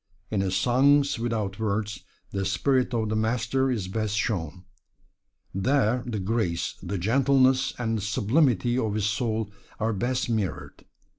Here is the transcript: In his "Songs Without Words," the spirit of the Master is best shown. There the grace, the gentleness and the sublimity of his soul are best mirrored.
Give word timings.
In 0.31 0.41
his 0.41 0.55
"Songs 0.55 1.19
Without 1.19 1.59
Words," 1.59 2.03
the 2.31 2.43
spirit 2.43 2.91
of 2.91 3.09
the 3.09 3.15
Master 3.15 3.69
is 3.69 3.87
best 3.87 4.17
shown. 4.17 4.63
There 5.53 6.01
the 6.07 6.17
grace, 6.17 6.73
the 6.81 6.97
gentleness 6.97 7.75
and 7.77 7.99
the 7.99 8.01
sublimity 8.01 8.79
of 8.79 8.95
his 8.95 9.05
soul 9.05 9.51
are 9.79 9.93
best 9.93 10.27
mirrored. 10.27 10.85